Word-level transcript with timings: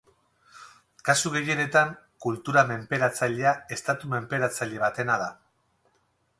Kasu 1.09 1.31
gehienetan 1.35 1.91
kultura 2.25 2.65
menperatzailea 2.71 3.53
estatu 3.77 4.13
menperatzaile 4.17 4.85
batena 4.89 5.23
da. 5.27 5.33